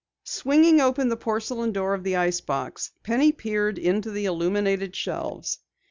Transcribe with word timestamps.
Swinging 0.25 0.81
open 0.81 1.09
the 1.09 1.15
porcelain 1.15 1.71
door 1.71 1.93
of 1.93 2.03
the 2.03 2.15
ice 2.15 2.41
box, 2.41 2.89
Penny 3.03 3.31
peered 3.31 3.77
into 3.77 4.09
the 4.09 4.25
illuminated 4.25 4.95
shelves. 4.95 5.59